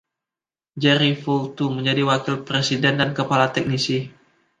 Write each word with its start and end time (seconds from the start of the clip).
Jerry 0.81 1.09
Vultue 1.23 1.69
menjadi 1.77 2.01
wakil 2.09 2.35
presiden 2.47 2.93
dan 3.01 3.09
kepala 3.17 3.47
teknisi. 3.55 3.97